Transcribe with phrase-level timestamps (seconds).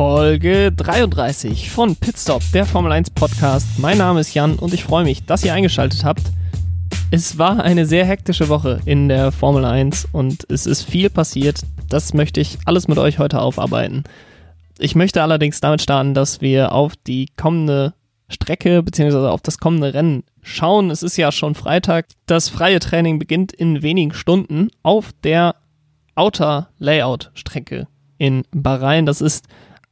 [0.00, 3.66] Folge 33 von Pitstop, der Formel 1 Podcast.
[3.76, 6.22] Mein Name ist Jan und ich freue mich, dass ihr eingeschaltet habt.
[7.10, 11.60] Es war eine sehr hektische Woche in der Formel 1 und es ist viel passiert.
[11.90, 14.04] Das möchte ich alles mit euch heute aufarbeiten.
[14.78, 17.92] Ich möchte allerdings damit starten, dass wir auf die kommende
[18.26, 19.28] Strecke bzw.
[19.28, 20.90] auf das kommende Rennen schauen.
[20.90, 22.06] Es ist ja schon Freitag.
[22.24, 25.56] Das freie Training beginnt in wenigen Stunden auf der
[26.14, 29.04] Outer Layout Strecke in Bahrain.
[29.04, 29.44] Das ist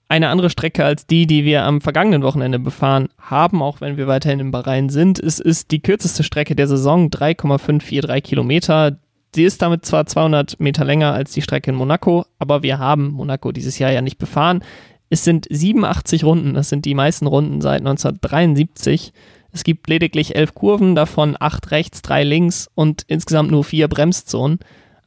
[0.08, 4.06] eine andere Strecke als die, die wir am vergangenen Wochenende befahren haben, auch wenn wir
[4.06, 5.18] weiterhin in Bahrain sind.
[5.18, 8.98] Es ist die kürzeste Strecke der Saison, 3,543 Kilometer.
[9.34, 13.10] Sie ist damit zwar 200 Meter länger als die Strecke in Monaco, aber wir haben
[13.10, 14.64] Monaco dieses Jahr ja nicht befahren.
[15.10, 19.12] Es sind 87 Runden, das sind die meisten Runden seit 1973.
[19.52, 24.58] Es gibt lediglich elf Kurven, davon acht rechts, drei links und insgesamt nur vier Bremszonen.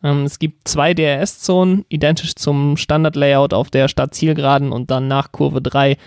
[0.04, 5.62] Ähm, es gibt zwei DRS-Zonen, identisch zum Standard-Layout auf der Stadtzielgeraden und dann nach Kurve
[5.62, 5.98] 3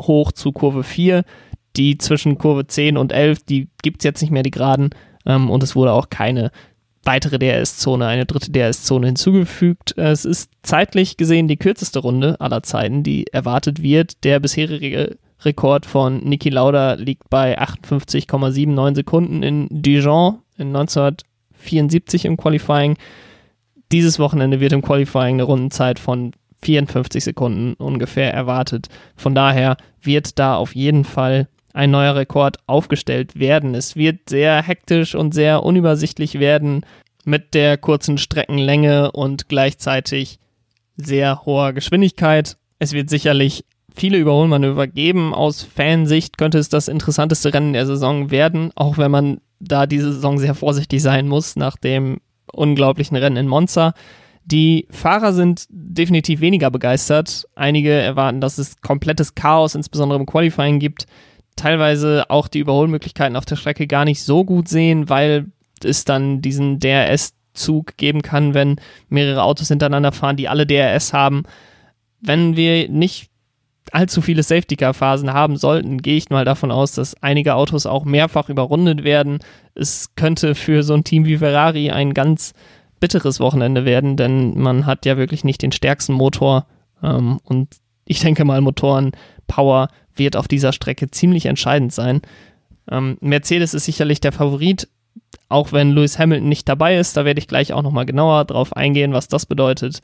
[0.00, 1.24] hoch zu Kurve 4.
[1.76, 4.90] Die zwischen Kurve 10 und 11, die gibt es jetzt nicht mehr, die Geraden.
[5.26, 6.50] Ähm, und es wurde auch keine
[7.02, 9.96] weitere DRS-Zone, eine dritte DRS-Zone hinzugefügt.
[9.98, 14.24] Es ist zeitlich gesehen die kürzeste Runde aller Zeiten, die erwartet wird.
[14.24, 20.72] Der bisherige Rekord von Niki Lauda liegt bei 58,79 Sekunden in Dijon in
[21.64, 22.96] 1974 im Qualifying.
[23.92, 28.88] Dieses Wochenende wird im Qualifying eine Rundenzeit von 54 Sekunden ungefähr erwartet.
[29.16, 33.74] Von daher wird da auf jeden Fall ein neuer Rekord aufgestellt werden.
[33.74, 36.86] Es wird sehr hektisch und sehr unübersichtlich werden
[37.24, 40.38] mit der kurzen Streckenlänge und gleichzeitig
[40.96, 42.56] sehr hoher Geschwindigkeit.
[42.78, 45.34] Es wird sicherlich viele Überholmanöver geben.
[45.34, 50.12] Aus Fansicht könnte es das interessanteste Rennen der Saison werden, auch wenn man da diese
[50.12, 52.18] Saison sehr vorsichtig sein muss nach dem
[52.52, 53.94] unglaublichen Rennen in Monza.
[54.44, 57.48] Die Fahrer sind definitiv weniger begeistert.
[57.54, 61.06] Einige erwarten, dass es komplettes Chaos, insbesondere im Qualifying gibt
[61.56, 65.46] teilweise auch die Überholmöglichkeiten auf der Strecke gar nicht so gut sehen, weil
[65.82, 68.76] es dann diesen DRS-Zug geben kann, wenn
[69.08, 71.44] mehrere Autos hintereinander fahren, die alle DRS haben.
[72.20, 73.30] Wenn wir nicht
[73.92, 78.48] allzu viele Safety-Car-Phasen haben sollten, gehe ich mal davon aus, dass einige Autos auch mehrfach
[78.48, 79.38] überrundet werden.
[79.74, 82.54] Es könnte für so ein Team wie Ferrari ein ganz
[83.00, 86.66] bitteres Wochenende werden, denn man hat ja wirklich nicht den stärksten Motor
[87.02, 89.12] ähm, und ich denke mal Motoren
[89.46, 92.22] Power wird auf dieser Strecke ziemlich entscheidend sein.
[92.90, 94.88] Ähm, Mercedes ist sicherlich der Favorit,
[95.48, 97.16] auch wenn Lewis Hamilton nicht dabei ist.
[97.16, 100.00] Da werde ich gleich auch nochmal genauer drauf eingehen, was das bedeutet.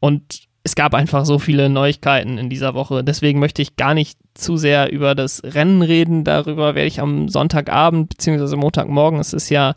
[0.00, 3.02] Und es gab einfach so viele Neuigkeiten in dieser Woche.
[3.02, 6.24] Deswegen möchte ich gar nicht zu sehr über das Rennen reden.
[6.24, 8.56] Darüber werde ich am Sonntagabend bzw.
[8.56, 9.74] Montagmorgen, es ist ja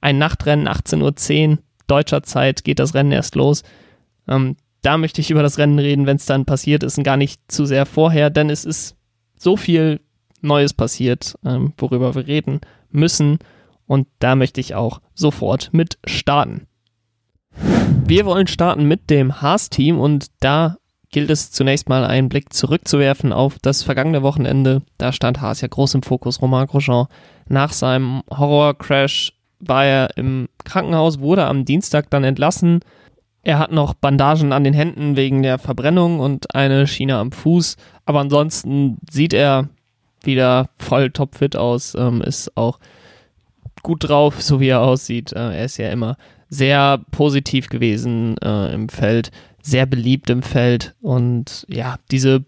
[0.00, 3.62] ein Nachtrennen, 18.10 Uhr deutscher Zeit geht das Rennen erst los.
[4.28, 7.16] Ähm, da möchte ich über das Rennen reden, wenn es dann passiert ist und gar
[7.16, 8.96] nicht zu sehr vorher, denn es ist
[9.36, 10.00] so viel
[10.42, 12.60] Neues passiert, ähm, worüber wir reden
[12.90, 13.38] müssen.
[13.86, 16.66] Und da möchte ich auch sofort mit starten.
[18.06, 20.76] Wir wollen starten mit dem Haas-Team und da
[21.10, 24.82] gilt es zunächst mal einen Blick zurückzuwerfen auf das vergangene Wochenende.
[24.98, 26.42] Da stand Haas ja groß im Fokus.
[26.42, 27.06] Romain Grosjean
[27.48, 32.80] nach seinem Horror-Crash war er im Krankenhaus, wurde am Dienstag dann entlassen.
[33.42, 37.76] Er hat noch Bandagen an den Händen wegen der Verbrennung und eine Schiene am Fuß.
[38.04, 39.68] Aber ansonsten sieht er
[40.22, 42.78] wieder voll topfit aus, ähm, ist auch
[43.82, 45.32] gut drauf, so wie er aussieht.
[45.32, 46.16] Äh, er ist ja immer
[46.48, 49.30] sehr positiv gewesen äh, im Feld,
[49.62, 52.44] sehr beliebt im Feld und ja, diese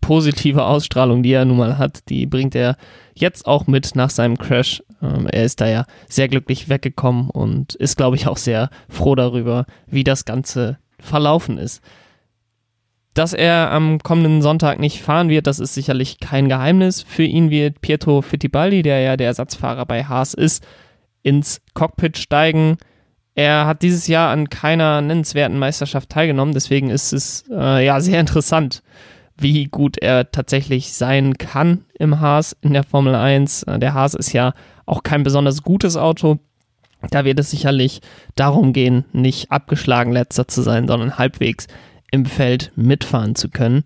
[0.00, 2.76] positive Ausstrahlung, die er nun mal hat, die bringt er
[3.14, 4.82] jetzt auch mit nach seinem Crash.
[5.02, 9.14] Ähm, er ist da ja sehr glücklich weggekommen und ist, glaube ich, auch sehr froh
[9.14, 11.82] darüber, wie das Ganze verlaufen ist.
[13.14, 17.00] Dass er am kommenden Sonntag nicht fahren wird, das ist sicherlich kein Geheimnis.
[17.00, 20.66] Für ihn wird Pietro Fittipaldi, der ja der Ersatzfahrer bei Haas ist,
[21.22, 22.76] ins Cockpit steigen.
[23.34, 28.20] Er hat dieses Jahr an keiner nennenswerten Meisterschaft teilgenommen, deswegen ist es äh, ja sehr
[28.20, 28.82] interessant,
[29.36, 33.64] wie gut er tatsächlich sein kann im Haas in der Formel 1.
[33.64, 34.54] Äh, der Haas ist ja
[34.86, 36.38] auch kein besonders gutes Auto.
[37.10, 38.00] Da wird es sicherlich
[38.36, 41.66] darum gehen, nicht abgeschlagen letzter zu sein, sondern halbwegs
[42.10, 43.82] im Feld mitfahren zu können.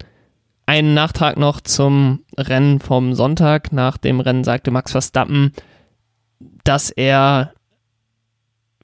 [0.66, 3.72] Ein Nachtrag noch zum Rennen vom Sonntag.
[3.72, 5.52] Nach dem Rennen sagte Max Verstappen,
[6.62, 7.54] dass er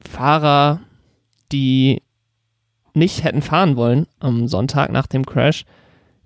[0.09, 0.81] Fahrer,
[1.53, 2.03] die
[2.95, 5.65] nicht hätten fahren wollen am Sonntag nach dem Crash,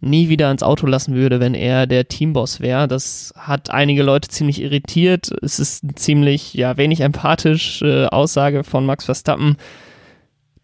[0.01, 2.87] nie wieder ins Auto lassen würde, wenn er der Teamboss wäre.
[2.87, 5.31] Das hat einige Leute ziemlich irritiert.
[5.43, 9.57] Es ist eine ziemlich, ja, wenig empathisch äh, Aussage von Max Verstappen.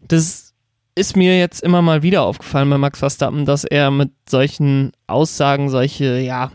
[0.07, 0.53] Das
[0.95, 5.69] ist mir jetzt immer mal wieder aufgefallen bei Max Verstappen, dass er mit solchen Aussagen,
[5.69, 6.51] solche, ja,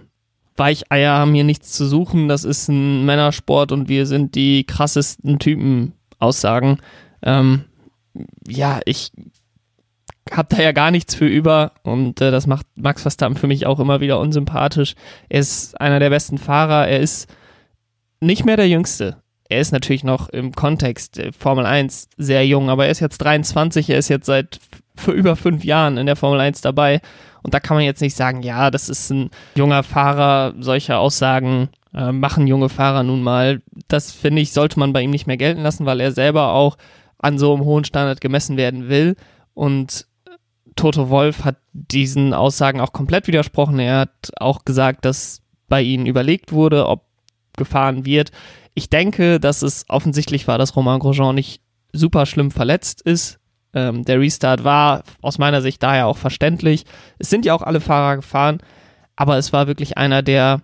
[0.56, 5.38] Weicheier haben hier nichts zu suchen, das ist ein Männersport und wir sind die krassesten
[5.38, 6.78] Typen Aussagen.
[7.22, 7.64] Ähm,
[8.46, 9.12] ja, ich
[10.30, 13.66] habe da ja gar nichts für über und äh, das macht Max Verstappen für mich
[13.66, 14.94] auch immer wieder unsympathisch.
[15.28, 17.28] Er ist einer der besten Fahrer, er ist
[18.20, 19.16] nicht mehr der Jüngste.
[19.48, 23.18] Er ist natürlich noch im Kontext äh, Formel 1 sehr jung, aber er ist jetzt
[23.18, 24.60] 23, er ist jetzt seit
[24.94, 27.00] für über fünf Jahren in der Formel 1 dabei
[27.42, 31.70] und da kann man jetzt nicht sagen, ja, das ist ein junger Fahrer, solche Aussagen
[31.94, 33.62] äh, machen junge Fahrer nun mal.
[33.88, 36.76] Das finde ich, sollte man bei ihm nicht mehr gelten lassen, weil er selber auch
[37.18, 39.16] an so einem hohen Standard gemessen werden will.
[39.54, 40.06] Und
[40.76, 43.78] Toto Wolf hat diesen Aussagen auch komplett widersprochen.
[43.78, 47.04] Er hat auch gesagt, dass bei ihnen überlegt wurde, ob
[47.56, 48.30] gefahren wird.
[48.74, 51.60] Ich denke, dass es offensichtlich war, dass Romain Grosjean nicht
[51.92, 53.38] super schlimm verletzt ist.
[53.74, 56.84] Ähm, der Restart war aus meiner Sicht daher auch verständlich.
[57.18, 58.58] Es sind ja auch alle Fahrer gefahren,
[59.16, 60.62] aber es war wirklich einer der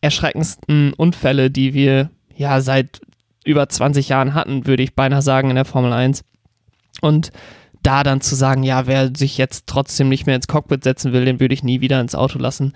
[0.00, 3.00] erschreckendsten Unfälle, die wir ja seit
[3.44, 6.24] über 20 Jahren hatten, würde ich beinahe sagen, in der Formel 1.
[7.00, 7.30] Und
[7.82, 11.24] da dann zu sagen, ja, wer sich jetzt trotzdem nicht mehr ins Cockpit setzen will,
[11.24, 12.72] den würde ich nie wieder ins Auto lassen.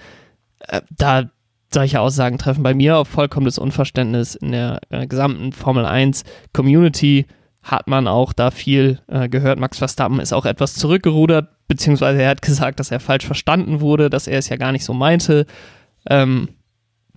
[0.60, 1.30] Äh, da
[1.72, 7.26] solche Aussagen treffen bei mir auf vollkommenes Unverständnis in der äh, gesamten Formel 1 Community
[7.62, 9.58] hat man auch da viel äh, gehört.
[9.58, 14.10] Max Verstappen ist auch etwas zurückgerudert, beziehungsweise er hat gesagt, dass er falsch verstanden wurde,
[14.10, 15.46] dass er es ja gar nicht so meinte,
[16.08, 16.48] ähm,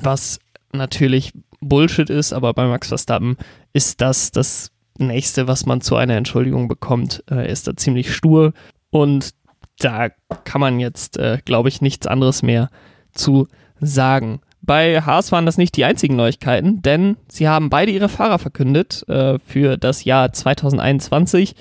[0.03, 0.39] was
[0.71, 3.37] natürlich Bullshit ist, aber bei Max Verstappen
[3.73, 7.23] ist das das nächste, was man zu einer Entschuldigung bekommt.
[7.29, 8.53] Äh, er ist da ziemlich stur
[8.89, 9.31] und
[9.79, 10.09] da
[10.43, 12.69] kann man jetzt, äh, glaube ich, nichts anderes mehr
[13.11, 13.47] zu
[13.79, 14.41] sagen.
[14.61, 19.03] Bei Haas waren das nicht die einzigen Neuigkeiten, denn sie haben beide ihre Fahrer verkündet
[19.09, 21.55] äh, für das Jahr 2021.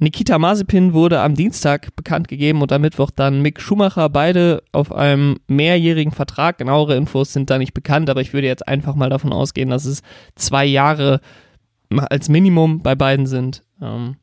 [0.00, 4.92] Nikita Mazepin wurde am Dienstag bekannt gegeben und am Mittwoch dann Mick Schumacher, beide auf
[4.92, 6.58] einem mehrjährigen Vertrag.
[6.58, 9.84] Genauere Infos sind da nicht bekannt, aber ich würde jetzt einfach mal davon ausgehen, dass
[9.84, 10.02] es
[10.34, 11.20] zwei Jahre
[11.96, 13.62] als Minimum bei beiden sind.
[13.80, 14.16] Ähm,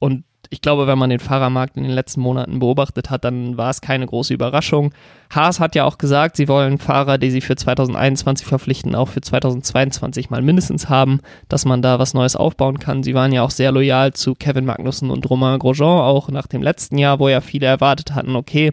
[0.00, 3.70] und ich glaube, wenn man den Fahrermarkt in den letzten Monaten beobachtet hat, dann war
[3.70, 4.92] es keine große Überraschung.
[5.34, 9.20] Haas hat ja auch gesagt, sie wollen Fahrer, die sie für 2021 verpflichten, auch für
[9.20, 13.02] 2022 mal mindestens haben, dass man da was Neues aufbauen kann.
[13.02, 16.62] Sie waren ja auch sehr loyal zu Kevin Magnussen und Romain Grosjean, auch nach dem
[16.62, 18.72] letzten Jahr, wo ja viele erwartet hatten, okay,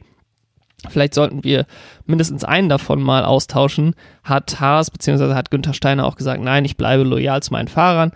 [0.89, 1.67] Vielleicht sollten wir
[2.05, 3.93] mindestens einen davon mal austauschen.
[4.23, 5.35] Hat Haas bzw.
[5.35, 8.11] hat Günther Steiner auch gesagt, nein, ich bleibe loyal zu meinen Fahrern.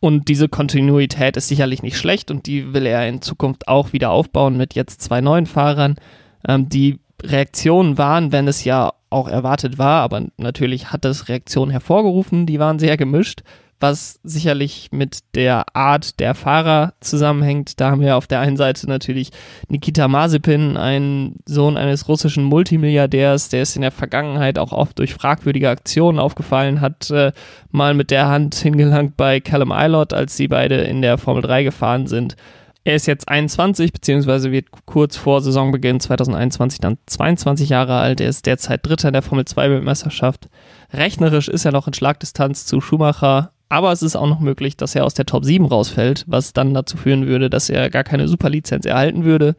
[0.00, 4.10] Und diese Kontinuität ist sicherlich nicht schlecht und die will er in Zukunft auch wieder
[4.10, 5.96] aufbauen mit jetzt zwei neuen Fahrern.
[6.46, 11.70] Ähm, die Reaktionen waren, wenn es ja auch erwartet war, aber natürlich hat das Reaktionen
[11.70, 13.42] hervorgerufen, die waren sehr gemischt
[13.80, 17.80] was sicherlich mit der Art der Fahrer zusammenhängt.
[17.80, 19.30] Da haben wir auf der einen Seite natürlich
[19.68, 25.14] Nikita Mazepin, ein Sohn eines russischen Multimilliardärs, der ist in der Vergangenheit auch oft durch
[25.14, 27.32] fragwürdige Aktionen aufgefallen, hat äh,
[27.70, 31.64] mal mit der Hand hingelangt bei Callum Eilot, als sie beide in der Formel 3
[31.64, 32.36] gefahren sind.
[32.86, 38.20] Er ist jetzt 21, beziehungsweise wird kurz vor Saisonbeginn 2021 dann 22 Jahre alt.
[38.20, 40.48] Er ist derzeit Dritter in der Formel 2 Weltmeisterschaft.
[40.92, 44.94] Rechnerisch ist er noch in Schlagdistanz zu Schumacher, aber es ist auch noch möglich, dass
[44.94, 48.28] er aus der Top 7 rausfällt, was dann dazu führen würde, dass er gar keine
[48.28, 49.56] Superlizenz erhalten würde.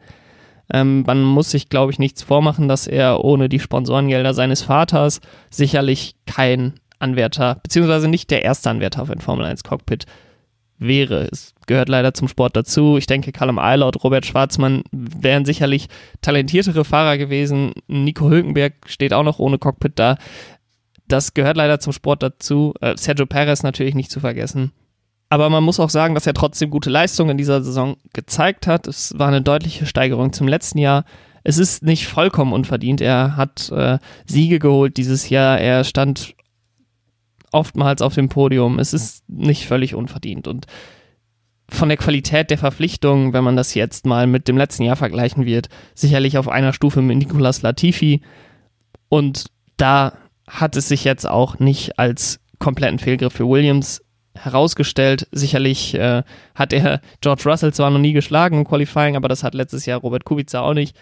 [0.72, 5.20] Ähm, man muss sich, glaube ich, nichts vormachen, dass er ohne die Sponsorengelder seines Vaters
[5.50, 10.06] sicherlich kein Anwärter, beziehungsweise nicht der erste Anwärter auf ein Formel 1 Cockpit
[10.78, 11.28] wäre.
[11.30, 12.96] Es gehört leider zum Sport dazu.
[12.98, 15.88] Ich denke, Callum Eilert, Robert Schwarzmann wären sicherlich
[16.22, 17.72] talentiertere Fahrer gewesen.
[17.88, 20.16] Nico Hülkenberg steht auch noch ohne Cockpit da
[21.08, 22.74] das gehört leider zum Sport dazu.
[22.80, 24.72] Äh, Sergio Perez natürlich nicht zu vergessen.
[25.30, 28.86] Aber man muss auch sagen, dass er trotzdem gute Leistungen in dieser Saison gezeigt hat.
[28.86, 31.04] Es war eine deutliche Steigerung zum letzten Jahr.
[31.44, 33.00] Es ist nicht vollkommen unverdient.
[33.00, 35.58] Er hat äh, Siege geholt dieses Jahr.
[35.58, 36.34] Er stand
[37.52, 38.78] oftmals auf dem Podium.
[38.78, 40.48] Es ist nicht völlig unverdient.
[40.48, 40.66] Und
[41.70, 45.44] von der Qualität der Verpflichtung, wenn man das jetzt mal mit dem letzten Jahr vergleichen
[45.44, 48.22] wird, sicherlich auf einer Stufe mit Nicolas Latifi.
[49.10, 49.46] Und
[49.76, 50.14] da
[50.48, 54.02] hat es sich jetzt auch nicht als kompletten Fehlgriff für Williams
[54.34, 55.28] herausgestellt.
[55.30, 56.22] Sicherlich äh,
[56.54, 60.00] hat er George Russell zwar noch nie geschlagen im Qualifying, aber das hat letztes Jahr
[60.00, 60.96] Robert Kubica auch nicht.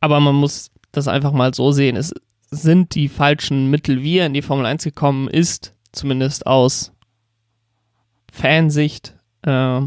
[0.00, 1.96] Aber man muss das einfach mal so sehen.
[1.96, 2.12] Es
[2.50, 6.92] sind die falschen Mittel, wie er in die Formel 1 gekommen ist, zumindest aus
[8.32, 9.14] Fansicht.
[9.42, 9.80] Äh,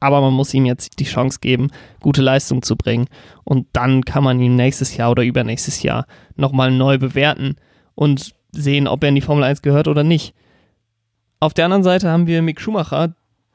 [0.00, 1.70] aber man muss ihm jetzt die Chance geben,
[2.00, 3.06] gute Leistung zu bringen.
[3.44, 6.06] Und dann kann man ihn nächstes Jahr oder übernächstes Jahr
[6.36, 7.56] nochmal neu bewerten
[7.98, 10.32] und sehen, ob er in die Formel 1 gehört oder nicht.
[11.40, 13.14] Auf der anderen Seite haben wir Mick Schumacher,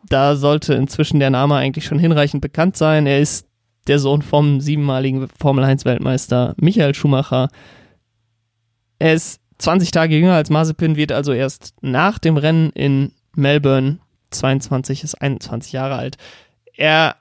[0.09, 3.07] da sollte inzwischen der Name eigentlich schon hinreichend bekannt sein.
[3.07, 3.47] Er ist
[3.87, 7.47] der Sohn vom siebenmaligen Formel 1 Weltmeister Michael Schumacher.
[8.99, 13.99] Er ist 20 Tage jünger als Mazepin, wird also erst nach dem Rennen in Melbourne
[14.31, 16.17] 22 ist 21 Jahre alt.
[16.75, 17.15] Er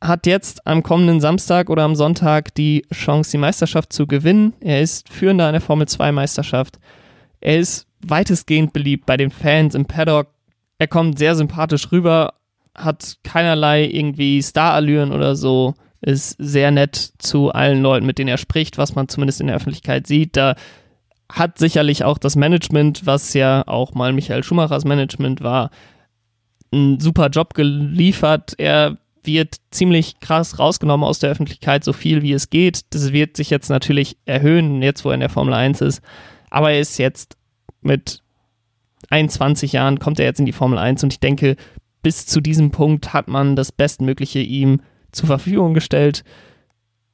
[0.00, 4.54] hat jetzt am kommenden Samstag oder am Sonntag die Chance, die Meisterschaft zu gewinnen.
[4.60, 6.78] Er ist Führender in der Formel 2 Meisterschaft.
[7.40, 10.28] Er ist weitestgehend beliebt bei den Fans im Paddock.
[10.78, 12.34] Er kommt sehr sympathisch rüber,
[12.76, 18.38] hat keinerlei irgendwie Starallüren oder so, ist sehr nett zu allen Leuten, mit denen er
[18.38, 20.36] spricht, was man zumindest in der Öffentlichkeit sieht.
[20.36, 20.54] Da
[21.30, 25.70] hat sicherlich auch das Management, was ja auch mal Michael Schumachers Management war,
[26.70, 28.54] einen super Job geliefert.
[28.58, 28.96] Er
[29.28, 32.92] wird ziemlich krass rausgenommen aus der Öffentlichkeit, so viel wie es geht.
[32.92, 36.02] Das wird sich jetzt natürlich erhöhen, jetzt wo er in der Formel 1 ist.
[36.50, 37.36] Aber er ist jetzt
[37.80, 38.22] mit
[39.10, 41.56] 21 Jahren, kommt er jetzt in die Formel 1 und ich denke,
[42.02, 44.80] bis zu diesem Punkt hat man das Bestmögliche ihm
[45.12, 46.24] zur Verfügung gestellt.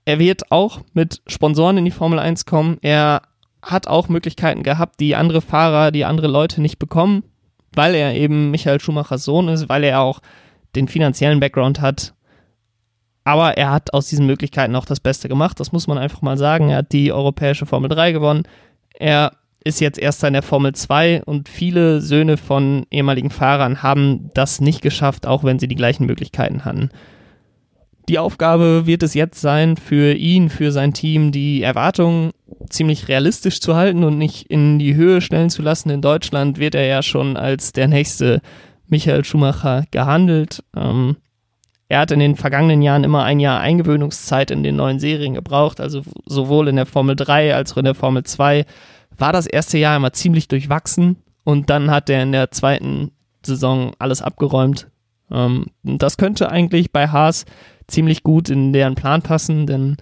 [0.05, 2.79] Er wird auch mit Sponsoren in die Formel 1 kommen.
[2.83, 3.23] Er
[3.63, 7.25] hat auch Möglichkeiten gehabt, die andere Fahrer, die andere Leute nicht bekommen,
[7.73, 10.21] weil er eben Michael Schumachers Sohn ist, weil er auch
[10.77, 12.15] den finanziellen Background hat.
[13.25, 16.37] Aber er hat aus diesen Möglichkeiten auch das Beste gemacht, das muss man einfach mal
[16.37, 16.71] sagen.
[16.71, 18.43] Er hat die europäische Formel 3 gewonnen.
[18.99, 19.33] Er
[19.65, 24.61] ist jetzt Erster in der Formel 2 und viele Söhne von ehemaligen Fahrern haben das
[24.61, 26.91] nicht geschafft, auch wenn sie die gleichen Möglichkeiten hatten.
[28.11, 32.33] Die Aufgabe wird es jetzt sein, für ihn, für sein Team, die Erwartungen
[32.69, 35.89] ziemlich realistisch zu halten und nicht in die Höhe stellen zu lassen.
[35.89, 38.43] In Deutschland wird er ja schon als der nächste
[38.89, 40.63] Michael Schumacher gehandelt.
[40.77, 41.17] Ähm,
[41.89, 45.81] er hat in den vergangenen Jahren immer ein Jahr Eingewöhnungszeit in den neuen Serien gebraucht,
[45.81, 48.65] also sowohl in der Formel 3 als auch in der Formel 2
[49.17, 53.13] war das erste Jahr immer ziemlich durchwachsen und dann hat er in der zweiten
[53.45, 54.89] Saison alles abgeräumt.
[55.31, 57.45] Ähm, das könnte eigentlich bei Haas
[57.87, 59.99] ziemlich gut in deren Plan passen, denn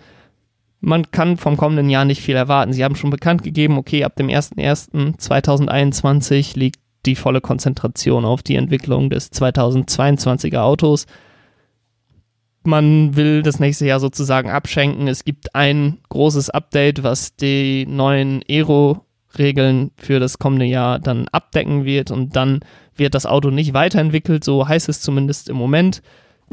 [0.80, 2.72] man kann vom kommenden Jahr nicht viel erwarten.
[2.72, 8.56] Sie haben schon bekannt gegeben, okay, ab dem 01.01.2021 liegt die volle Konzentration auf die
[8.56, 11.06] Entwicklung des 2022er Autos.
[12.64, 15.08] Man will das nächste Jahr sozusagen abschenken.
[15.08, 21.84] Es gibt ein großes Update, was die neuen Aero-Regeln für das kommende Jahr dann abdecken
[21.84, 22.60] wird und dann
[22.94, 26.02] wird das Auto nicht weiterentwickelt, so heißt es zumindest im Moment.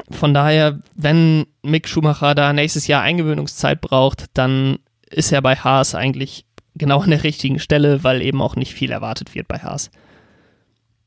[0.10, 4.80] Von daher, wenn Mick Schumacher da nächstes Jahr Eingewöhnungszeit braucht, dann
[5.10, 8.92] ist er bei Haas eigentlich genau an der richtigen Stelle, weil eben auch nicht viel
[8.92, 9.92] erwartet wird bei Haas.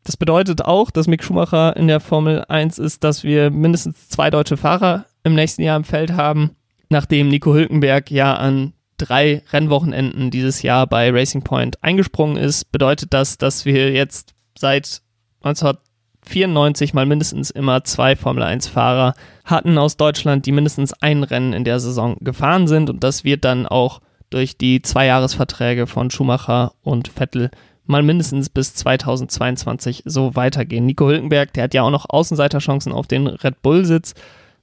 [0.05, 4.31] Das bedeutet auch, dass Mick Schumacher in der Formel 1 ist, dass wir mindestens zwei
[4.31, 6.57] deutsche Fahrer im nächsten Jahr im Feld haben,
[6.89, 13.13] nachdem Nico Hülkenberg ja an drei Rennwochenenden dieses Jahr bei Racing Point eingesprungen ist, bedeutet
[13.13, 15.03] das, dass wir jetzt seit
[15.43, 21.53] 1994 mal mindestens immer zwei Formel 1 Fahrer hatten aus Deutschland, die mindestens ein Rennen
[21.53, 26.73] in der Saison gefahren sind und das wird dann auch durch die Zweijahresverträge von Schumacher
[26.83, 27.51] und Vettel
[27.93, 30.85] mal mindestens bis 2022 so weitergehen.
[30.85, 34.15] Nico Hülkenberg, der hat ja auch noch Außenseiterchancen auf den Red Bull-Sitz.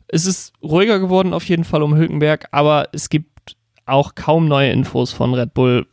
[0.10, 3.56] Es ist ruhiger geworden auf jeden Fall um Hülkenberg, aber es gibt
[3.86, 5.88] auch kaum neue Infos von Red Bull.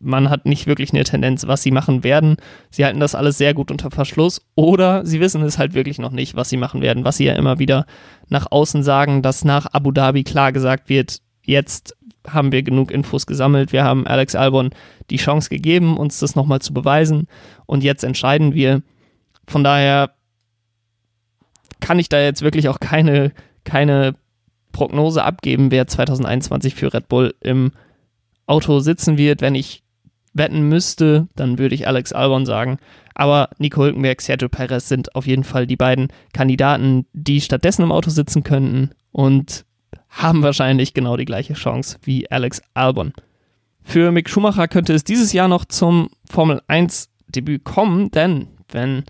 [0.00, 2.36] Man hat nicht wirklich eine Tendenz, was sie machen werden.
[2.70, 6.12] Sie halten das alles sehr gut unter Verschluss oder sie wissen es halt wirklich noch
[6.12, 7.86] nicht, was sie machen werden, was sie ja immer wieder
[8.28, 13.26] nach außen sagen, dass nach Abu Dhabi klar gesagt wird, jetzt haben wir genug Infos
[13.26, 13.72] gesammelt.
[13.72, 14.70] Wir haben Alex Albon
[15.10, 17.26] die Chance gegeben, uns das nochmal zu beweisen.
[17.66, 18.82] Und jetzt entscheiden wir.
[19.46, 20.10] Von daher
[21.80, 23.32] kann ich da jetzt wirklich auch keine,
[23.64, 24.14] keine
[24.72, 27.72] Prognose abgeben, wer 2021 für Red Bull im
[28.46, 29.40] Auto sitzen wird.
[29.40, 29.82] Wenn ich
[30.34, 32.78] wetten müsste, dann würde ich Alex Albon sagen.
[33.14, 37.92] Aber Nico Hülkenberg, Sergio Perez sind auf jeden Fall die beiden Kandidaten, die stattdessen im
[37.92, 38.90] Auto sitzen könnten.
[39.10, 39.64] Und
[40.08, 43.12] haben wahrscheinlich genau die gleiche Chance wie Alex Albon.
[43.82, 49.04] Für Mick Schumacher könnte es dieses Jahr noch zum Formel 1 Debüt kommen, denn wenn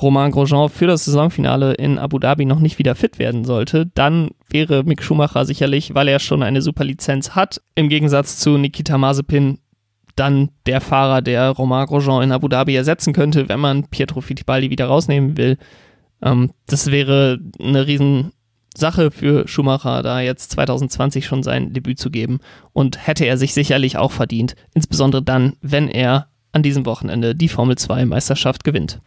[0.00, 4.30] Romain Grosjean für das Saisonfinale in Abu Dhabi noch nicht wieder fit werden sollte, dann
[4.48, 8.98] wäre Mick Schumacher sicherlich, weil er schon eine super Lizenz hat, im Gegensatz zu Nikita
[8.98, 9.58] Mazepin,
[10.16, 14.70] dann der Fahrer, der Romain Grosjean in Abu Dhabi ersetzen könnte, wenn man Pietro Fittipaldi
[14.70, 15.58] wieder rausnehmen will.
[16.22, 18.32] Ähm, das wäre eine riesen
[18.76, 22.40] Sache für Schumacher, da jetzt 2020 schon sein Debüt zu geben.
[22.72, 27.48] Und hätte er sich sicherlich auch verdient, insbesondere dann, wenn er an diesem Wochenende die
[27.48, 29.00] Formel 2 Meisterschaft gewinnt.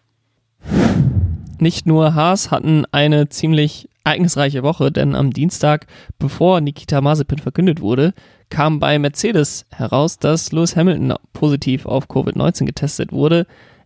[1.59, 7.81] Nicht nur Haas hatten eine ziemlich ereignisreiche Woche, denn am Dienstag, bevor Nikita Mazepin verkündet
[7.81, 8.13] wurde,
[8.49, 13.45] kam bei Mercedes heraus, dass Lewis Hamilton positiv auf Covid-19 getestet wurde.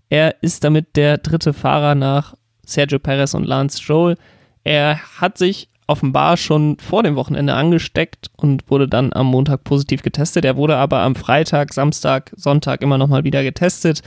[0.09, 2.35] Er ist damit der dritte Fahrer nach
[2.65, 4.15] Sergio Perez und Lance Stroll.
[4.63, 10.01] Er hat sich offenbar schon vor dem Wochenende angesteckt und wurde dann am Montag positiv
[10.01, 10.45] getestet.
[10.45, 14.01] Er wurde aber am Freitag, Samstag, Sonntag immer nochmal wieder getestet.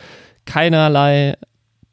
[0.44, 1.36] Keinerlei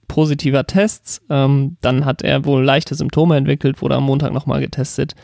[0.07, 1.21] positiver Tests.
[1.29, 5.15] Ähm, dann hat er wohl leichte Symptome entwickelt, wurde am Montag nochmal getestet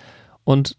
[0.44, 0.78] und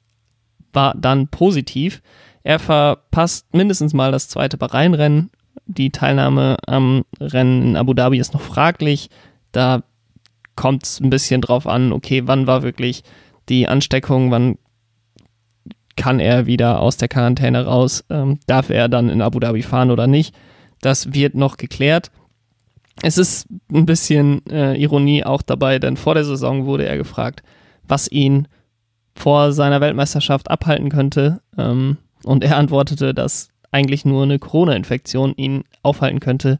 [0.72, 2.02] war dann positiv.
[2.42, 5.30] Er verpasst mindestens mal das zweite Bahrain-Rennen.
[5.66, 9.10] Die Teilnahme am Rennen in Abu Dhabi ist noch fraglich.
[9.52, 9.82] Da
[10.56, 13.02] kommt es ein bisschen drauf an, okay, wann war wirklich
[13.49, 14.59] die Ansteckung, wann
[15.97, 19.90] kann er wieder aus der Quarantäne raus, ähm, darf er dann in Abu Dhabi fahren
[19.90, 20.35] oder nicht.
[20.80, 22.11] Das wird noch geklärt.
[23.02, 27.42] Es ist ein bisschen äh, Ironie auch dabei, denn vor der Saison wurde er gefragt,
[27.87, 28.49] was ihn
[29.14, 31.40] vor seiner Weltmeisterschaft abhalten könnte.
[31.59, 36.59] Ähm, und er antwortete, dass eigentlich nur eine Corona-Infektion ihn aufhalten könnte.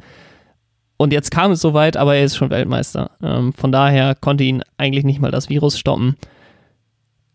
[0.97, 3.11] Und jetzt kam es soweit, aber er ist schon Weltmeister.
[3.23, 6.17] Ähm, von daher konnte ihn eigentlich nicht mal das Virus stoppen.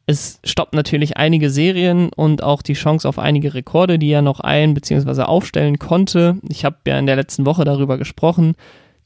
[0.07, 4.39] Es stoppt natürlich einige Serien und auch die Chance auf einige Rekorde, die er noch
[4.39, 5.23] ein- bzw.
[5.23, 6.37] aufstellen konnte.
[6.47, 8.53] Ich habe ja in der letzten Woche darüber gesprochen.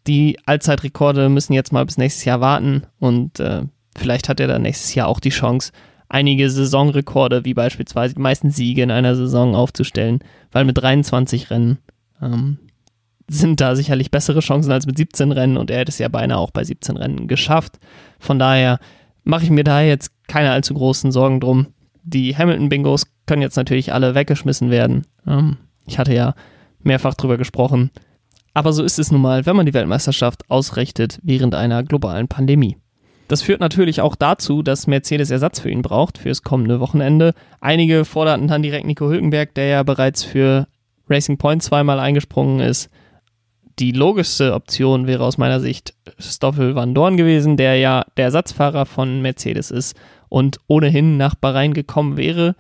[0.08, 3.64] Die Allzeitrekorde müssen jetzt mal bis nächstes Jahr warten und äh,
[3.96, 5.72] vielleicht hat er dann nächstes Jahr auch die Chance,
[6.10, 10.20] einige Saisonrekorde, wie beispielsweise die meisten Siege in einer Saison aufzustellen,
[10.52, 11.78] weil mit 23 Rennen
[12.22, 12.58] ähm,
[13.28, 16.40] sind da sicherlich bessere Chancen als mit 17 Rennen und er hätte es ja beinahe
[16.40, 17.78] auch bei 17 Rennen geschafft.
[18.18, 18.80] Von daher
[19.24, 21.68] mache ich mir da jetzt keine allzu großen Sorgen drum.
[22.04, 25.06] Die Hamilton-Bingos können jetzt natürlich alle weggeschmissen werden.
[25.28, 26.36] Ähm, ich hatte ja
[26.82, 27.92] mehrfach drüber gesprochen.
[28.54, 32.78] Aber so ist es nun mal, wenn man die Weltmeisterschaft ausrichtet während einer globalen Pandemie.
[33.28, 37.34] Das führt natürlich auch dazu, dass Mercedes Ersatz für ihn braucht fürs kommende Wochenende.
[37.62, 40.68] Einige forderten dann direkt Nico Hülkenberg, der ja bereits für
[41.08, 42.90] Racing Point zweimal eingesprungen ist.
[43.78, 48.86] Die logischste Option wäre aus meiner Sicht Stoffel van Dorn gewesen, der ja der Ersatzfahrer
[48.86, 49.96] von Mercedes ist
[50.30, 52.56] und ohnehin nach Bahrain gekommen wäre.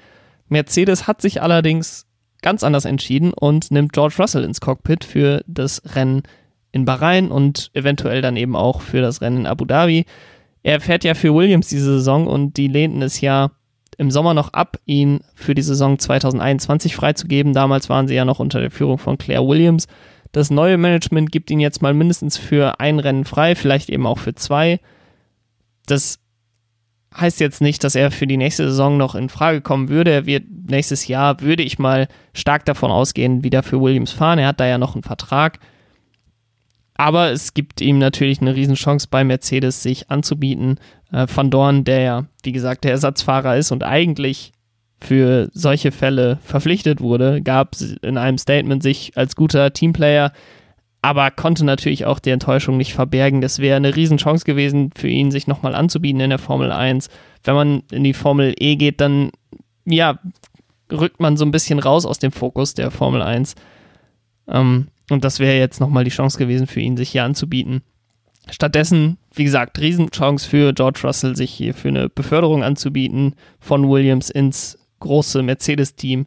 [0.47, 2.07] Mercedes hat sich allerdings
[2.41, 6.23] ganz anders entschieden und nimmt George Russell ins Cockpit für das Rennen
[6.71, 10.05] in Bahrain und eventuell dann eben auch für das Rennen in Abu Dhabi.
[10.63, 13.51] Er fährt ja für Williams diese Saison und die lehnten es ja
[13.97, 17.53] im Sommer noch ab, ihn für die Saison 2021 freizugeben.
[17.53, 19.87] Damals waren sie ja noch unter der Führung von Claire Williams.
[20.31, 24.19] Das neue Management gibt ihn jetzt mal mindestens für ein Rennen frei, vielleicht eben auch
[24.19, 24.79] für zwei.
[25.85, 26.19] Das
[27.19, 30.11] heißt jetzt nicht, dass er für die nächste Saison noch in Frage kommen würde.
[30.11, 34.39] Er wird nächstes Jahr, würde ich mal stark davon ausgehen, wieder für Williams fahren.
[34.39, 35.59] Er hat da ja noch einen Vertrag.
[36.95, 40.79] Aber es gibt ihm natürlich eine Riesenchance bei Mercedes, sich anzubieten.
[41.13, 44.51] Äh, Van Dorn, der ja, wie gesagt, der Ersatzfahrer ist und eigentlich
[44.99, 50.33] für solche Fälle verpflichtet wurde, gab in einem Statement sich als guter Teamplayer,
[51.01, 53.41] aber konnte natürlich auch die Enttäuschung nicht verbergen.
[53.41, 57.09] Das wäre eine Riesenchance gewesen für ihn, sich nochmal anzubieten in der Formel 1.
[57.43, 59.31] Wenn man in die Formel E geht, dann
[59.85, 60.19] ja,
[60.91, 63.55] rückt man so ein bisschen raus aus dem Fokus der Formel 1.
[64.47, 67.81] Ähm, und das wäre jetzt nochmal die Chance gewesen für ihn, sich hier anzubieten.
[68.51, 74.29] Stattdessen, wie gesagt, Riesenchance für George Russell, sich hier für eine Beförderung anzubieten von Williams
[74.29, 76.25] ins große Mercedes-Team.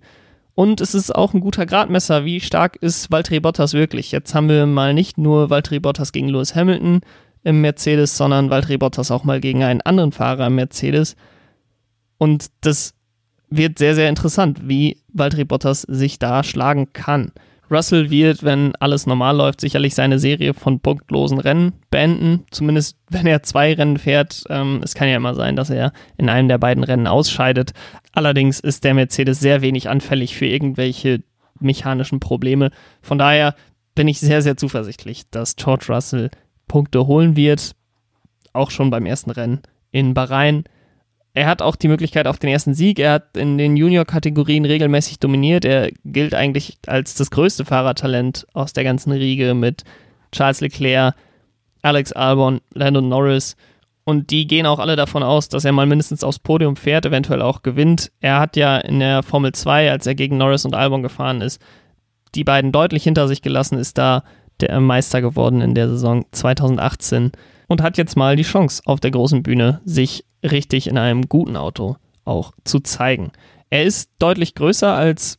[0.55, 4.13] Und es ist auch ein guter Gradmesser, wie stark ist Valtteri Bottas wirklich.
[4.13, 7.01] Jetzt haben wir mal nicht nur Valtteri Bottas gegen Lewis Hamilton
[7.43, 11.17] im Mercedes, sondern Valtteri Bottas auch mal gegen einen anderen Fahrer im Mercedes.
[12.19, 12.95] Und das
[13.49, 17.33] wird sehr, sehr interessant, wie Valtteri Bottas sich da schlagen kann.
[17.73, 22.45] Russell wird, wenn alles normal läuft, sicherlich seine Serie von punktlosen Rennen beenden.
[22.51, 24.45] Zumindest wenn er zwei Rennen fährt.
[24.51, 27.73] Ähm, es kann ja immer sein, dass er in einem der beiden Rennen ausscheidet.
[28.13, 31.23] Allerdings ist der Mercedes sehr wenig anfällig für irgendwelche
[31.59, 32.71] mechanischen Probleme.
[33.01, 33.55] Von daher
[33.95, 36.31] bin ich sehr, sehr zuversichtlich, dass George Russell
[36.69, 37.73] Punkte holen wird.
[38.53, 40.65] Auch schon beim ersten Rennen in Bahrain
[41.35, 42.99] er hat auch die Möglichkeit auf den ersten Sieg.
[42.99, 45.65] Er hat in den Junior-Kategorien regelmäßig dominiert.
[45.65, 49.85] Er gilt eigentlich als das größte Fahrertalent aus der ganzen Riege mit
[50.31, 51.15] Charles Leclerc,
[51.81, 53.57] Alex Albon, Landon Norris.
[54.05, 57.41] Und die gehen auch alle davon aus, dass er mal mindestens aufs Podium fährt, eventuell
[57.41, 58.13] auch gewinnt.
[58.21, 61.63] Er hat ja in der Formel 2, als er gegen Norris und Albon gefahren ist,
[62.35, 64.25] die beiden deutlich hinter sich gelassen, ist da
[64.61, 67.33] der Meister geworden in der Saison 2018
[67.69, 71.57] und hat jetzt mal die Chance auf der großen Bühne, sich richtig in einem guten
[71.57, 73.33] Auto auch zu zeigen.
[73.71, 75.39] Er ist deutlich größer als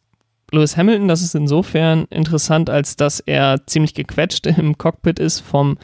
[0.51, 1.07] Lewis Hamilton.
[1.07, 5.77] Das ist insofern interessant, als dass er ziemlich gequetscht im Cockpit ist vom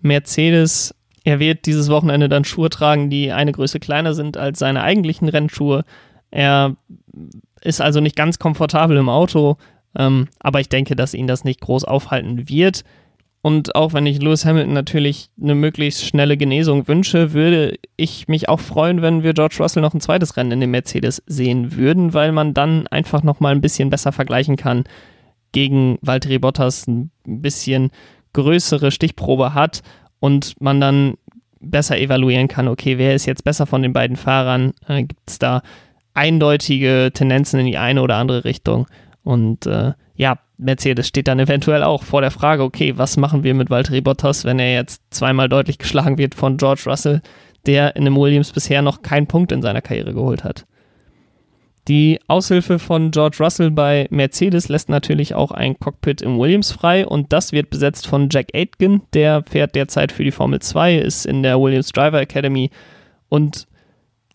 [0.00, 0.94] Mercedes.
[1.24, 5.28] Er wird dieses Wochenende dann Schuhe tragen, die eine Größe kleiner sind als seine eigentlichen
[5.28, 5.84] Rennschuhe.
[6.30, 6.76] Er
[7.60, 9.56] ist also nicht ganz komfortabel im Auto,
[9.96, 12.84] ähm, aber ich denke, dass ihn das nicht groß aufhalten wird.
[13.42, 18.50] Und auch wenn ich Lewis Hamilton natürlich eine möglichst schnelle Genesung wünsche, würde ich mich
[18.50, 22.12] auch freuen, wenn wir George Russell noch ein zweites Rennen in dem Mercedes sehen würden,
[22.12, 24.84] weil man dann einfach noch mal ein bisschen besser vergleichen kann
[25.52, 27.90] gegen Valtteri Bottas, ein bisschen
[28.34, 29.82] größere Stichprobe hat
[30.20, 31.14] und man dann
[31.60, 34.72] besser evaluieren kann, okay, wer ist jetzt besser von den beiden Fahrern?
[34.86, 35.62] Äh, Gibt es da
[36.14, 38.86] eindeutige Tendenzen in die eine oder andere Richtung?
[39.30, 43.54] Und äh, ja, Mercedes steht dann eventuell auch vor der Frage, okay, was machen wir
[43.54, 47.22] mit Valtteri Bottas, wenn er jetzt zweimal deutlich geschlagen wird von George Russell,
[47.64, 50.66] der in einem Williams bisher noch keinen Punkt in seiner Karriere geholt hat.
[51.86, 57.06] Die Aushilfe von George Russell bei Mercedes lässt natürlich auch ein Cockpit im Williams frei
[57.06, 61.24] und das wird besetzt von Jack Aitken, der fährt derzeit für die Formel 2, ist
[61.24, 62.70] in der Williams Driver Academy
[63.28, 63.68] und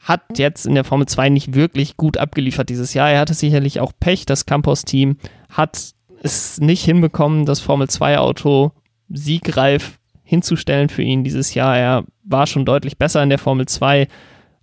[0.05, 3.09] hat jetzt in der Formel 2 nicht wirklich gut abgeliefert dieses Jahr.
[3.09, 4.27] Er hatte sicherlich auch Pech.
[4.27, 5.17] Das Campos-Team
[5.49, 8.71] hat es nicht hinbekommen, das Formel 2-Auto
[9.09, 11.75] siegreif hinzustellen für ihn dieses Jahr.
[11.75, 14.07] Er war schon deutlich besser in der Formel 2.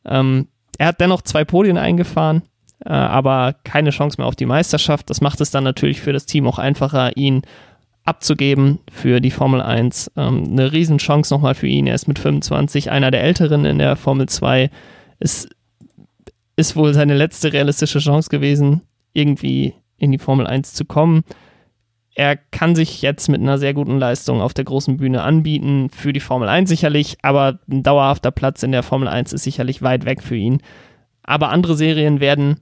[0.05, 0.47] Ähm,
[0.79, 2.43] er hat dennoch zwei Podien eingefahren,
[2.85, 5.11] äh, aber keine Chance mehr auf die Meisterschaft.
[5.11, 7.43] Das macht es dann natürlich für das Team auch einfacher, ihn
[8.05, 10.13] abzugeben für die Formel 1.
[10.17, 11.89] Ähm, eine Riesenchance nochmal für ihn.
[11.89, 14.71] Er ist mit 25 einer der Älteren in der Formel 2
[15.23, 15.49] es
[16.57, 18.83] ist wohl seine letzte realistische Chance gewesen,
[19.13, 21.23] irgendwie in die Formel 1 zu kommen.
[22.15, 26.13] Er kann sich jetzt mit einer sehr guten Leistung auf der großen Bühne anbieten, für
[26.13, 30.05] die Formel 1 sicherlich, aber ein dauerhafter Platz in der Formel 1 ist sicherlich weit
[30.05, 30.61] weg für ihn.
[31.23, 32.61] Aber andere Serien werden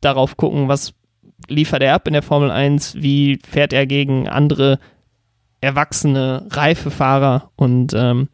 [0.00, 0.94] darauf gucken, was
[1.48, 4.78] liefert er ab in der Formel 1, wie fährt er gegen andere
[5.60, 8.28] erwachsene, reife Fahrer und ähm,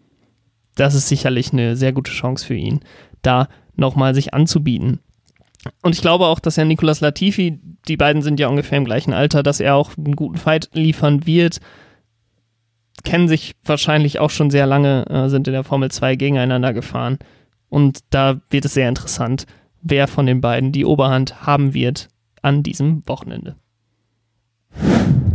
[0.76, 2.80] das ist sicherlich eine sehr gute Chance für ihn
[3.26, 5.00] da nochmal sich anzubieten.
[5.82, 7.58] Und ich glaube auch, dass Herr Nicolas Latifi,
[7.88, 11.26] die beiden sind ja ungefähr im gleichen Alter, dass er auch einen guten Fight liefern
[11.26, 11.60] wird.
[13.02, 17.18] Kennen sich wahrscheinlich auch schon sehr lange, äh, sind in der Formel 2 gegeneinander gefahren.
[17.68, 19.46] Und da wird es sehr interessant,
[19.82, 22.08] wer von den beiden die Oberhand haben wird
[22.42, 23.56] an diesem Wochenende.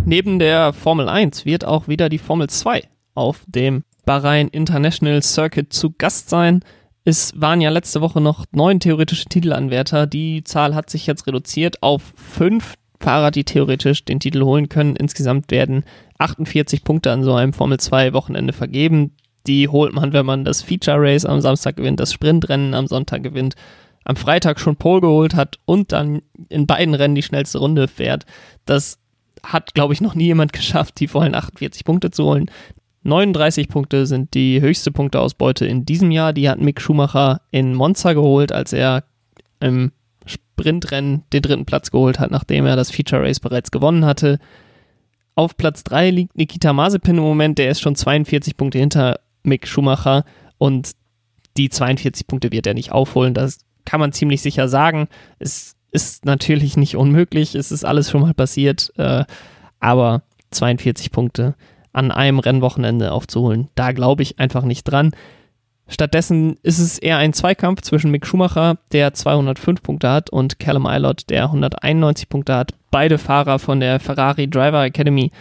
[0.06, 5.71] Neben der Formel 1 wird auch wieder die Formel 2 auf dem Bahrain International Circuit
[5.73, 6.62] zu Gast sein.
[7.05, 10.05] Es waren ja letzte Woche noch neun theoretische Titelanwärter.
[10.05, 14.95] Die Zahl hat sich jetzt reduziert auf fünf Fahrer, die theoretisch den Titel holen können.
[14.95, 15.85] Insgesamt werden
[16.17, 19.15] 48 Punkte an so einem Formel 2 Wochenende vergeben.
[19.47, 23.23] Die holt man, wenn man das Feature Race am Samstag gewinnt, das Sprintrennen am Sonntag
[23.23, 23.55] gewinnt,
[24.03, 28.25] am Freitag schon Pole geholt hat und dann in beiden Rennen die schnellste Runde fährt.
[28.65, 28.99] Das
[29.43, 32.51] hat, glaube ich, noch nie jemand geschafft, die vollen 48 Punkte zu holen.
[33.10, 36.32] 39 Punkte sind die höchste Punkteausbeute in diesem Jahr.
[36.32, 39.04] Die hat Mick Schumacher in Monza geholt, als er
[39.60, 39.91] im
[40.26, 44.39] Sprintrennen den dritten Platz geholt hat, nachdem er das Feature Race bereits gewonnen hatte.
[45.36, 49.67] Auf Platz 3 liegt Nikita Mazepin im Moment, der ist schon 42 Punkte hinter Mick
[49.67, 50.26] Schumacher
[50.58, 50.91] und
[51.58, 53.34] die 42 Punkte wird er nicht aufholen.
[53.34, 55.08] Das kann man ziemlich sicher sagen.
[55.39, 59.24] Es ist natürlich nicht unmöglich, es ist alles schon mal passiert, äh,
[59.80, 61.56] aber 42 Punkte
[61.93, 63.69] an einem Rennwochenende aufzuholen.
[63.75, 65.12] Da glaube ich einfach nicht dran.
[65.88, 70.86] Stattdessen ist es eher ein Zweikampf zwischen Mick Schumacher, der 205 Punkte hat, und Callum
[70.86, 72.73] Eilert, der 191 Punkte hat.
[72.91, 75.32] Beide Fahrer von der Ferrari Driver Academy,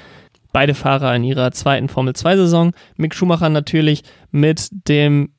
[0.53, 2.73] beide Fahrer in ihrer zweiten Formel 2-Saison.
[2.97, 5.33] Mick Schumacher natürlich mit dem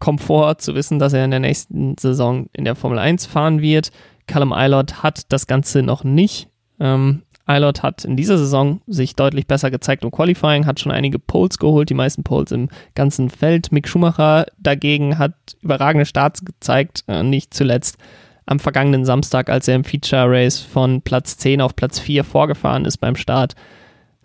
[0.00, 3.92] Komfort zu wissen, dass er in der nächsten Saison in der Formel 1 fahren wird.
[4.26, 6.48] Callum Eilert hat das Ganze noch nicht.
[6.80, 11.18] Ähm, Eilert hat in dieser Saison sich deutlich besser gezeigt im Qualifying, hat schon einige
[11.18, 13.70] Poles geholt, die meisten Poles im ganzen Feld.
[13.70, 17.98] Mick Schumacher dagegen hat überragende Starts gezeigt, äh, nicht zuletzt
[18.46, 22.84] am vergangenen Samstag, als er im Feature Race von Platz 10 auf Platz 4 vorgefahren
[22.84, 23.54] ist beim Start.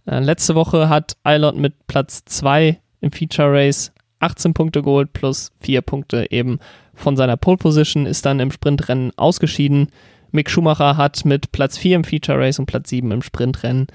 [0.05, 5.51] Äh, letzte Woche hat Eilert mit Platz 2 im Feature Race 18 Punkte geholt plus
[5.61, 6.59] 4 Punkte eben
[6.93, 9.87] von seiner Pole Position, ist dann im Sprintrennen ausgeschieden.
[10.31, 13.87] Mick Schumacher hat mit Platz 4 im Feature Race und Platz 7 im Sprintrennen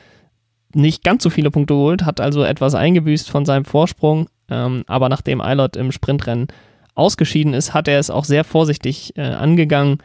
[0.75, 4.29] nicht ganz so viele Punkte geholt, hat also etwas eingebüßt von seinem Vorsprung.
[4.51, 6.49] Ähm, aber nachdem Eilert im Sprintrennen
[6.95, 9.99] ausgeschieden ist, hat er es auch sehr vorsichtig äh, angegangen,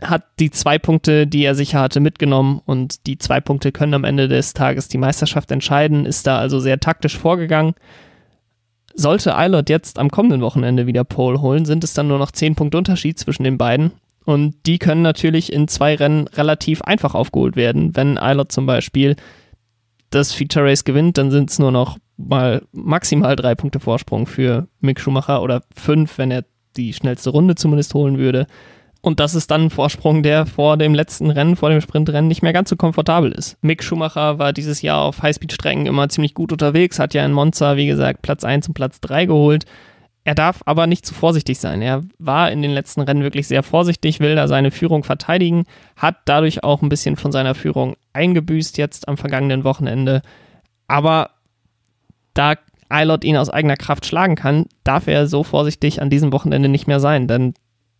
[0.00, 4.04] hat die zwei Punkte, die er sicher hatte, mitgenommen und die zwei Punkte können am
[4.04, 7.74] Ende des Tages die Meisterschaft entscheiden, ist da also sehr taktisch vorgegangen.
[8.94, 12.54] Sollte Eilert jetzt am kommenden Wochenende wieder Pole holen, sind es dann nur noch zehn
[12.54, 13.92] Punkte Unterschied zwischen den beiden
[14.24, 17.94] und die können natürlich in zwei Rennen relativ einfach aufgeholt werden.
[17.94, 19.16] Wenn Eilert zum Beispiel
[20.10, 24.68] das Feature Race gewinnt, dann sind es nur noch mal maximal drei Punkte Vorsprung für
[24.80, 26.44] Mick Schumacher oder fünf, wenn er
[26.76, 28.46] die schnellste Runde zumindest holen würde.
[29.00, 32.40] Und das ist dann ein Vorsprung, der vor dem letzten Rennen, vor dem Sprintrennen nicht
[32.40, 33.58] mehr ganz so komfortabel ist.
[33.60, 37.76] Mick Schumacher war dieses Jahr auf Highspeed-Strecken immer ziemlich gut unterwegs, hat ja in Monza,
[37.76, 39.66] wie gesagt, Platz 1 und Platz 3 geholt.
[40.26, 41.82] Er darf aber nicht zu vorsichtig sein.
[41.82, 45.64] Er war in den letzten Rennen wirklich sehr vorsichtig, will da seine Führung verteidigen,
[45.96, 50.22] hat dadurch auch ein bisschen von seiner Führung eingebüßt jetzt am vergangenen Wochenende.
[50.88, 51.30] Aber
[52.32, 52.54] da
[52.88, 56.86] Eilot ihn aus eigener Kraft schlagen kann, darf er so vorsichtig an diesem Wochenende nicht
[56.86, 57.54] mehr sein, denn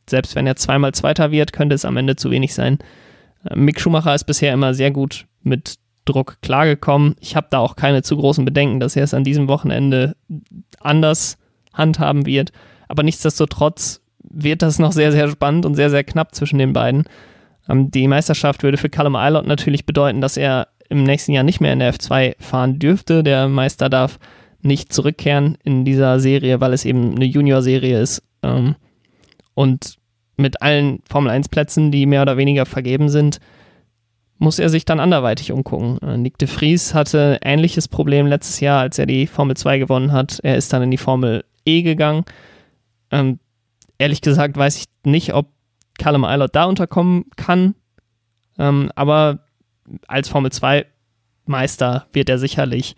[0.09, 2.79] selbst wenn er zweimal Zweiter wird, könnte es am Ende zu wenig sein.
[3.45, 7.17] Äh, Mick Schumacher ist bisher immer sehr gut mit Druck klargekommen.
[7.21, 10.17] Ich habe da auch keine zu großen Bedenken, dass er es an diesem Wochenende
[10.79, 11.39] anders
[11.75, 12.53] handhaben wird.
[12.89, 17.05] Aber nichtsdestotrotz wird das noch sehr, sehr spannend und sehr, sehr knapp zwischen den beiden.
[17.69, 21.61] Ähm, die Meisterschaft würde für Callum Eilert natürlich bedeuten, dass er im nächsten Jahr nicht
[21.61, 23.23] mehr in der F2 fahren dürfte.
[23.23, 24.19] Der Meister darf
[24.63, 28.23] nicht zurückkehren in dieser Serie, weil es eben eine Junior-Serie ist.
[28.43, 28.77] Ähm,
[29.55, 29.97] und
[30.37, 33.39] mit allen Formel-1-Plätzen, die mehr oder weniger vergeben sind,
[34.39, 35.99] muss er sich dann anderweitig umgucken.
[36.03, 40.13] Äh, Nick de Vries hatte ähnliches Problem letztes Jahr, als er die Formel 2 gewonnen
[40.13, 40.41] hat.
[40.43, 42.25] Er ist dann in die Formel E gegangen.
[43.11, 43.39] Ähm,
[43.99, 45.49] ehrlich gesagt weiß ich nicht, ob
[45.99, 47.75] Callum Eilert da unterkommen kann.
[48.59, 49.41] Ähm, aber
[50.07, 50.87] als Formel 2
[51.47, 52.97] Meister wird er sicherlich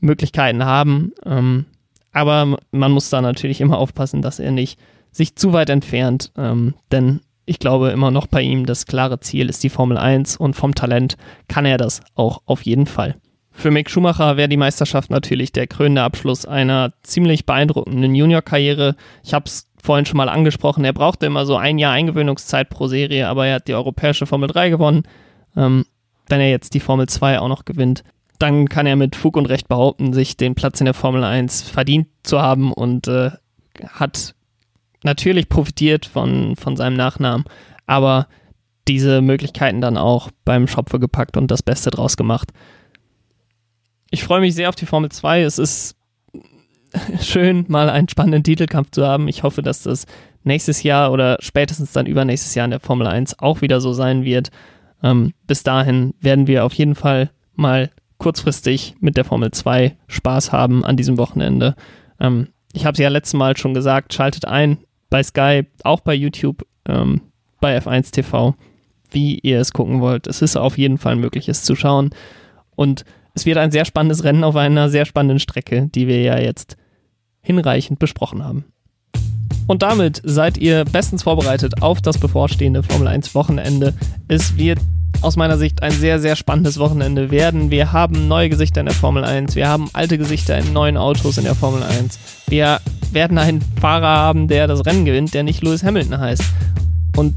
[0.00, 1.12] Möglichkeiten haben.
[1.24, 1.66] Ähm,
[2.12, 4.78] aber man muss da natürlich immer aufpassen, dass er nicht
[5.10, 9.48] sich zu weit entfernt, ähm, denn ich glaube immer noch bei ihm, das klare Ziel
[9.48, 13.16] ist die Formel 1 und vom Talent kann er das auch auf jeden Fall.
[13.56, 18.96] Für Mick Schumacher wäre die Meisterschaft natürlich der krönende Abschluss einer ziemlich beeindruckenden Junior-Karriere.
[19.22, 22.88] Ich habe es vorhin schon mal angesprochen, er brauchte immer so ein Jahr Eingewöhnungszeit pro
[22.88, 25.04] Serie, aber er hat die europäische Formel 3 gewonnen.
[25.56, 25.86] Ähm,
[26.28, 28.02] wenn er jetzt die Formel 2 auch noch gewinnt,
[28.38, 31.62] dann kann er mit Fug und Recht behaupten, sich den Platz in der Formel 1
[31.62, 33.30] verdient zu haben und äh,
[33.88, 34.34] hat
[35.04, 37.44] natürlich profitiert von, von seinem Nachnamen,
[37.86, 38.26] aber
[38.88, 42.50] diese Möglichkeiten dann auch beim Schopfe gepackt und das Beste draus gemacht.
[44.14, 45.42] Ich freue mich sehr auf die Formel 2.
[45.42, 45.96] Es ist
[47.20, 49.26] schön, mal einen spannenden Titelkampf zu haben.
[49.26, 50.06] Ich hoffe, dass das
[50.44, 54.24] nächstes Jahr oder spätestens dann übernächstes Jahr in der Formel 1 auch wieder so sein
[54.24, 54.52] wird.
[55.02, 60.52] Ähm, bis dahin werden wir auf jeden Fall mal kurzfristig mit der Formel 2 Spaß
[60.52, 61.74] haben an diesem Wochenende.
[62.20, 64.78] Ähm, ich habe es ja letztes Mal schon gesagt, schaltet ein
[65.10, 67.20] bei Sky, auch bei YouTube, ähm,
[67.60, 68.54] bei F1 TV,
[69.10, 70.28] wie ihr es gucken wollt.
[70.28, 72.10] Es ist auf jeden Fall möglich, es zu schauen.
[72.76, 76.38] Und es wird ein sehr spannendes Rennen auf einer sehr spannenden Strecke, die wir ja
[76.38, 76.76] jetzt
[77.42, 78.64] hinreichend besprochen haben.
[79.66, 83.94] Und damit seid ihr bestens vorbereitet auf das bevorstehende Formel 1 Wochenende.
[84.28, 84.78] Es wird
[85.22, 87.70] aus meiner Sicht ein sehr, sehr spannendes Wochenende werden.
[87.70, 91.38] Wir haben neue Gesichter in der Formel 1, wir haben alte Gesichter in neuen Autos
[91.38, 92.18] in der Formel 1.
[92.48, 92.80] Wir
[93.12, 96.42] werden einen Fahrer haben, der das Rennen gewinnt, der nicht Lewis Hamilton heißt.
[97.16, 97.34] Und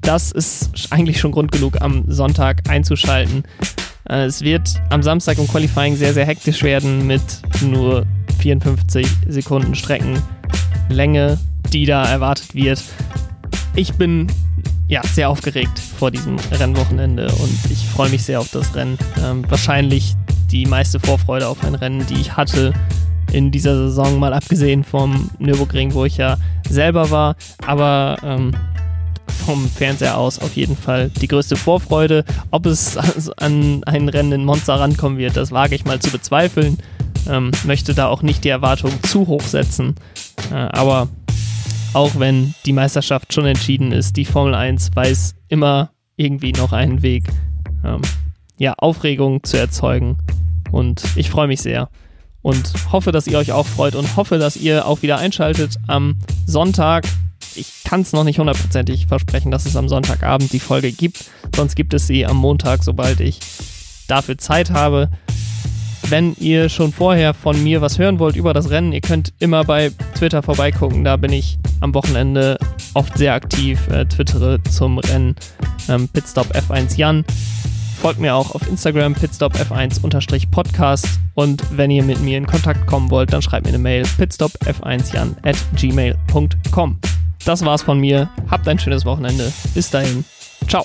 [0.00, 3.44] das ist eigentlich schon Grund genug, am Sonntag einzuschalten.
[4.08, 7.22] Äh, es wird am Samstag im Qualifying sehr, sehr hektisch werden mit
[7.62, 8.06] nur
[8.40, 11.38] 54 Sekunden Streckenlänge,
[11.72, 12.82] die da erwartet wird.
[13.74, 14.26] Ich bin
[14.88, 18.98] ja, sehr aufgeregt vor diesem Rennwochenende und ich freue mich sehr auf das Rennen.
[19.22, 20.14] Ähm, wahrscheinlich
[20.50, 22.72] die meiste Vorfreude auf ein Rennen, die ich hatte
[23.32, 26.38] in dieser Saison, mal abgesehen vom Nürburgring, wo ich ja
[26.70, 28.54] selber war, aber ähm,
[29.46, 32.24] vom Fernseher aus auf jeden Fall die größte Vorfreude.
[32.50, 32.96] Ob es
[33.38, 36.78] an ein Rennen in Monza rankommen wird, das wage ich mal zu bezweifeln.
[37.28, 39.96] Ähm, möchte da auch nicht die Erwartung zu hoch setzen,
[40.50, 41.08] äh, aber
[41.92, 47.02] auch wenn die Meisterschaft schon entschieden ist, die Formel 1 weiß immer irgendwie noch einen
[47.02, 47.24] Weg,
[47.84, 48.02] ähm,
[48.58, 50.18] ja, Aufregung zu erzeugen.
[50.70, 51.88] Und ich freue mich sehr
[52.42, 56.16] und hoffe, dass ihr euch auch freut und hoffe, dass ihr auch wieder einschaltet am
[56.46, 57.04] Sonntag.
[57.56, 61.24] Ich kann es noch nicht hundertprozentig versprechen, dass es am Sonntagabend die Folge gibt.
[61.54, 63.40] Sonst gibt es sie am Montag, sobald ich
[64.08, 65.10] dafür Zeit habe.
[66.08, 69.64] Wenn ihr schon vorher von mir was hören wollt über das Rennen, ihr könnt immer
[69.64, 71.04] bei Twitter vorbeigucken.
[71.04, 72.58] Da bin ich am Wochenende
[72.94, 75.36] oft sehr aktiv, äh, twittere zum Rennen
[75.88, 77.24] ähm, Pitstop F1 Jan.
[78.00, 83.10] Folgt mir auch auf Instagram pitstop F1-Podcast und wenn ihr mit mir in Kontakt kommen
[83.10, 86.98] wollt, dann schreibt mir eine Mail pitstopf1jan at gmail.com.
[87.44, 88.28] Das war's von mir.
[88.50, 89.52] Habt ein schönes Wochenende.
[89.74, 90.24] Bis dahin.
[90.68, 90.84] Ciao.